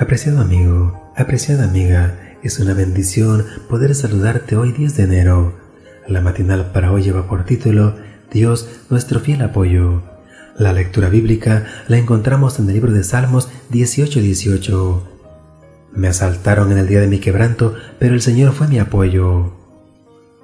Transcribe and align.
Apreciado 0.00 0.40
amigo, 0.40 1.12
apreciada 1.16 1.64
amiga, 1.64 2.36
es 2.44 2.60
una 2.60 2.72
bendición 2.72 3.44
poder 3.68 3.96
saludarte 3.96 4.54
hoy 4.54 4.70
10 4.70 4.96
de 4.96 5.02
enero. 5.02 5.54
La 6.06 6.20
matinal 6.20 6.70
para 6.70 6.92
hoy 6.92 7.02
lleva 7.02 7.26
por 7.26 7.44
título 7.44 7.96
Dios, 8.30 8.68
nuestro 8.90 9.18
fiel 9.18 9.42
apoyo. 9.42 10.04
La 10.56 10.72
lectura 10.72 11.08
bíblica 11.08 11.66
la 11.88 11.98
encontramos 11.98 12.60
en 12.60 12.68
el 12.68 12.74
libro 12.74 12.92
de 12.92 13.02
Salmos 13.02 13.48
18:18. 13.70 15.02
Me 15.92 16.06
asaltaron 16.06 16.70
en 16.70 16.78
el 16.78 16.86
día 16.86 17.00
de 17.00 17.08
mi 17.08 17.18
quebranto, 17.18 17.74
pero 17.98 18.14
el 18.14 18.22
Señor 18.22 18.52
fue 18.52 18.68
mi 18.68 18.78
apoyo. 18.78 19.52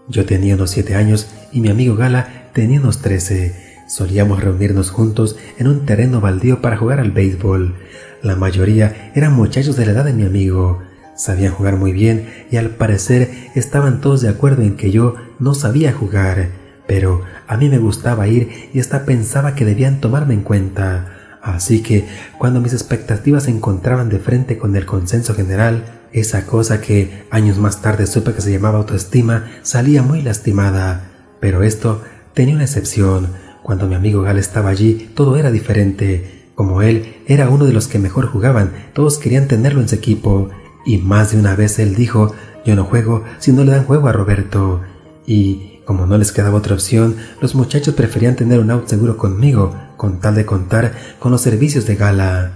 Yo 0.08 0.24
tenía 0.24 0.56
unos 0.56 0.70
siete 0.70 0.96
años 0.96 1.28
y 1.52 1.60
mi 1.60 1.68
amigo 1.68 1.94
Gala 1.94 2.50
tenía 2.54 2.80
unos 2.80 3.02
trece. 3.02 3.73
Solíamos 3.86 4.42
reunirnos 4.42 4.90
juntos 4.90 5.36
en 5.58 5.68
un 5.68 5.84
terreno 5.84 6.20
baldío 6.20 6.62
para 6.62 6.76
jugar 6.76 7.00
al 7.00 7.10
béisbol. 7.10 7.74
La 8.22 8.34
mayoría 8.34 9.12
eran 9.14 9.34
muchachos 9.34 9.76
de 9.76 9.84
la 9.86 9.92
edad 9.92 10.04
de 10.04 10.14
mi 10.14 10.24
amigo. 10.24 10.82
Sabían 11.16 11.52
jugar 11.52 11.76
muy 11.76 11.92
bien 11.92 12.28
y 12.50 12.56
al 12.56 12.70
parecer 12.70 13.30
estaban 13.54 14.00
todos 14.00 14.22
de 14.22 14.30
acuerdo 14.30 14.62
en 14.62 14.76
que 14.76 14.90
yo 14.90 15.16
no 15.38 15.54
sabía 15.54 15.92
jugar, 15.92 16.48
pero 16.86 17.22
a 17.46 17.56
mí 17.56 17.68
me 17.68 17.78
gustaba 17.78 18.26
ir 18.26 18.70
y 18.72 18.80
hasta 18.80 19.04
pensaba 19.04 19.54
que 19.54 19.64
debían 19.64 20.00
tomarme 20.00 20.34
en 20.34 20.42
cuenta. 20.42 21.38
Así 21.42 21.82
que 21.82 22.06
cuando 22.38 22.60
mis 22.60 22.72
expectativas 22.72 23.44
se 23.44 23.50
encontraban 23.50 24.08
de 24.08 24.18
frente 24.18 24.56
con 24.56 24.74
el 24.76 24.86
consenso 24.86 25.34
general, 25.34 25.84
esa 26.10 26.46
cosa 26.46 26.80
que 26.80 27.26
años 27.30 27.58
más 27.58 27.82
tarde 27.82 28.06
supe 28.06 28.32
que 28.32 28.40
se 28.40 28.52
llamaba 28.52 28.78
autoestima 28.78 29.50
salía 29.62 30.02
muy 30.02 30.22
lastimada. 30.22 31.10
Pero 31.38 31.62
esto 31.62 32.02
tenía 32.32 32.54
una 32.54 32.64
excepción. 32.64 33.28
Cuando 33.64 33.86
mi 33.86 33.94
amigo 33.94 34.20
Gal 34.20 34.36
estaba 34.36 34.68
allí, 34.68 35.08
todo 35.14 35.38
era 35.38 35.50
diferente. 35.50 36.50
Como 36.54 36.82
él 36.82 37.16
era 37.26 37.48
uno 37.48 37.64
de 37.64 37.72
los 37.72 37.88
que 37.88 37.98
mejor 37.98 38.26
jugaban, 38.26 38.72
todos 38.92 39.16
querían 39.16 39.48
tenerlo 39.48 39.80
en 39.80 39.88
su 39.88 39.94
equipo, 39.94 40.50
y 40.84 40.98
más 40.98 41.32
de 41.32 41.38
una 41.38 41.56
vez 41.56 41.78
él 41.78 41.94
dijo, 41.94 42.34
yo 42.66 42.76
no 42.76 42.84
juego 42.84 43.24
si 43.38 43.52
no 43.52 43.64
le 43.64 43.70
dan 43.70 43.86
juego 43.86 44.06
a 44.06 44.12
Roberto. 44.12 44.82
Y 45.26 45.80
como 45.86 46.04
no 46.04 46.18
les 46.18 46.30
quedaba 46.30 46.58
otra 46.58 46.74
opción, 46.74 47.16
los 47.40 47.54
muchachos 47.54 47.94
preferían 47.94 48.36
tener 48.36 48.60
un 48.60 48.70
out 48.70 48.86
seguro 48.86 49.16
conmigo, 49.16 49.74
con 49.96 50.20
tal 50.20 50.34
de 50.34 50.44
contar 50.44 50.92
con 51.18 51.32
los 51.32 51.40
servicios 51.40 51.86
de 51.86 51.96
gala. 51.96 52.52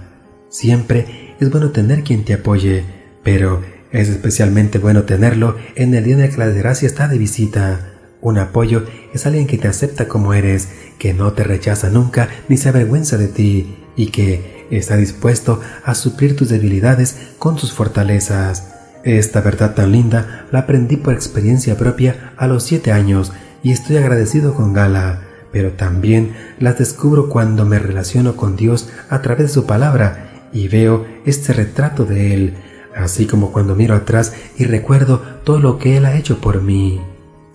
Siempre 0.49 1.35
es 1.39 1.49
bueno 1.49 1.71
tener 1.71 2.03
quien 2.03 2.23
te 2.23 2.35
apoye, 2.35 2.83
pero 3.23 3.63
es 3.91 4.09
especialmente 4.09 4.77
bueno 4.77 5.05
tenerlo 5.05 5.55
en 5.73 5.95
el 5.95 6.03
día 6.03 6.13
en 6.13 6.21
el 6.21 6.29
que 6.29 6.37
la 6.37 6.49
desgracia 6.49 6.85
está 6.85 7.07
de 7.07 7.17
visita. 7.17 7.98
Un 8.21 8.37
apoyo 8.37 8.85
es 9.13 9.25
alguien 9.25 9.47
que 9.47 9.57
te 9.57 9.67
acepta 9.67 10.07
como 10.07 10.33
eres, 10.33 10.69
que 10.97 11.13
no 11.13 11.31
te 11.33 11.43
rechaza 11.43 11.89
nunca 11.89 12.29
ni 12.49 12.57
se 12.57 12.69
avergüenza 12.69 13.17
de 13.17 13.27
ti 13.27 13.77
y 13.95 14.07
que 14.07 14.67
está 14.71 14.97
dispuesto 14.97 15.61
a 15.83 15.95
suplir 15.95 16.35
tus 16.35 16.49
debilidades 16.49 17.17
con 17.37 17.57
sus 17.57 17.71
fortalezas. 17.73 18.75
Esta 19.03 19.39
verdad 19.39 19.75
tan 19.75 19.93
linda 19.93 20.45
la 20.51 20.59
aprendí 20.59 20.97
por 20.97 21.13
experiencia 21.13 21.77
propia 21.77 22.33
a 22.35 22.47
los 22.47 22.63
siete 22.63 22.91
años 22.91 23.31
y 23.63 23.71
estoy 23.71 23.97
agradecido 23.97 24.53
con 24.53 24.73
Gala, 24.73 25.21
pero 25.51 25.71
también 25.71 26.33
las 26.59 26.77
descubro 26.77 27.29
cuando 27.29 27.65
me 27.65 27.79
relaciono 27.79 28.35
con 28.35 28.57
Dios 28.57 28.89
a 29.09 29.21
través 29.21 29.47
de 29.47 29.53
su 29.53 29.65
palabra 29.65 30.49
y 30.51 30.67
veo 30.67 31.05
este 31.25 31.53
retrato 31.53 32.05
de 32.05 32.33
Él, 32.33 32.53
así 32.95 33.25
como 33.25 33.53
cuando 33.53 33.75
miro 33.75 33.95
atrás 33.95 34.33
y 34.57 34.65
recuerdo 34.65 35.21
todo 35.45 35.59
lo 35.59 35.79
que 35.79 35.95
Él 35.95 36.05
ha 36.05 36.17
hecho 36.17 36.41
por 36.41 36.61
mí. 36.61 37.01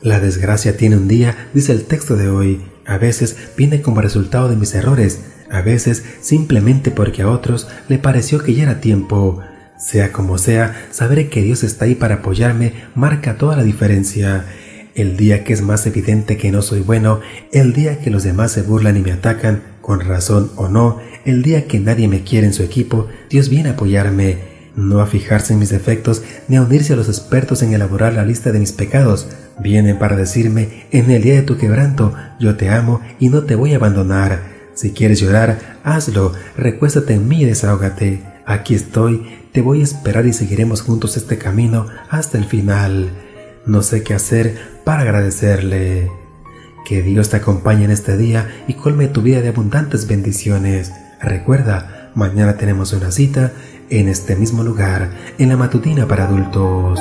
La 0.04 0.20
desgracia 0.20 0.76
tiene 0.76 0.98
un 0.98 1.08
día, 1.08 1.48
dice 1.54 1.72
el 1.72 1.84
texto 1.84 2.14
de 2.14 2.28
hoy, 2.28 2.60
a 2.84 2.98
veces 2.98 3.36
viene 3.56 3.80
como 3.80 4.02
resultado 4.02 4.50
de 4.50 4.56
mis 4.56 4.74
errores, 4.74 5.20
a 5.50 5.62
veces 5.62 6.04
simplemente 6.20 6.90
porque 6.90 7.22
a 7.22 7.30
otros 7.30 7.68
le 7.88 7.96
pareció 7.96 8.42
que 8.42 8.52
ya 8.52 8.64
era 8.64 8.82
tiempo. 8.82 9.40
Sea 9.78 10.12
como 10.12 10.36
sea, 10.36 10.88
saber 10.90 11.30
que 11.30 11.40
Dios 11.40 11.62
está 11.62 11.86
ahí 11.86 11.94
para 11.94 12.16
apoyarme 12.16 12.74
marca 12.94 13.38
toda 13.38 13.56
la 13.56 13.62
diferencia. 13.62 14.44
El 14.94 15.16
día 15.16 15.42
que 15.42 15.54
es 15.54 15.62
más 15.62 15.86
evidente 15.86 16.36
que 16.36 16.52
no 16.52 16.60
soy 16.60 16.80
bueno, 16.80 17.20
el 17.50 17.72
día 17.72 17.98
que 17.98 18.10
los 18.10 18.24
demás 18.24 18.52
se 18.52 18.60
burlan 18.60 18.98
y 18.98 19.00
me 19.00 19.12
atacan, 19.12 19.62
con 19.80 20.00
razón 20.00 20.52
o 20.56 20.68
no, 20.68 21.00
el 21.24 21.42
día 21.42 21.66
que 21.66 21.80
nadie 21.80 22.08
me 22.08 22.24
quiere 22.24 22.46
en 22.46 22.52
su 22.52 22.62
equipo, 22.62 23.08
Dios 23.30 23.48
viene 23.48 23.70
a 23.70 23.72
apoyarme, 23.72 24.36
no 24.76 25.00
a 25.00 25.06
fijarse 25.06 25.54
en 25.54 25.60
mis 25.60 25.70
defectos 25.70 26.22
ni 26.46 26.56
a 26.56 26.62
unirse 26.62 26.92
a 26.92 26.96
los 26.96 27.08
expertos 27.08 27.62
en 27.62 27.72
elaborar 27.72 28.12
la 28.12 28.26
lista 28.26 28.52
de 28.52 28.58
mis 28.58 28.72
pecados. 28.72 29.28
Viene 29.60 29.94
para 29.94 30.16
decirme, 30.16 30.86
en 30.90 31.10
el 31.10 31.22
día 31.22 31.34
de 31.34 31.42
tu 31.42 31.56
quebranto, 31.56 32.14
yo 32.40 32.56
te 32.56 32.70
amo 32.70 33.00
y 33.20 33.28
no 33.28 33.44
te 33.44 33.54
voy 33.54 33.72
a 33.72 33.76
abandonar. 33.76 34.42
Si 34.74 34.90
quieres 34.90 35.20
llorar, 35.20 35.78
hazlo, 35.84 36.32
recuéstate 36.56 37.14
en 37.14 37.28
mí 37.28 37.42
y 37.42 37.44
desahógate. 37.44 38.22
Aquí 38.46 38.74
estoy, 38.74 39.22
te 39.52 39.62
voy 39.62 39.80
a 39.80 39.84
esperar 39.84 40.26
y 40.26 40.32
seguiremos 40.32 40.82
juntos 40.82 41.16
este 41.16 41.38
camino 41.38 41.86
hasta 42.10 42.36
el 42.36 42.44
final. 42.44 43.10
No 43.66 43.82
sé 43.82 44.02
qué 44.02 44.14
hacer 44.14 44.58
para 44.84 45.02
agradecerle. 45.02 46.10
Que 46.84 47.02
Dios 47.02 47.30
te 47.30 47.36
acompañe 47.36 47.84
en 47.84 47.90
este 47.90 48.16
día 48.16 48.50
y 48.66 48.74
colme 48.74 49.06
tu 49.08 49.22
vida 49.22 49.40
de 49.40 49.48
abundantes 49.48 50.06
bendiciones. 50.06 50.92
Recuerda, 51.22 52.10
mañana 52.14 52.58
tenemos 52.58 52.92
una 52.92 53.10
cita 53.10 53.52
en 53.88 54.08
este 54.08 54.36
mismo 54.36 54.62
lugar, 54.62 55.10
en 55.38 55.48
la 55.48 55.56
matutina 55.56 56.06
para 56.06 56.24
adultos. 56.24 57.00